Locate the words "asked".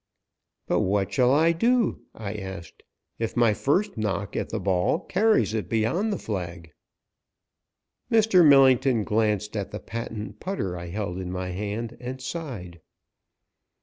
2.33-2.81